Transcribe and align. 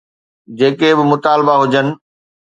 جيڪي 0.57 0.89
به 0.97 1.03
مطالبا 1.11 1.53
هجن. 1.61 1.87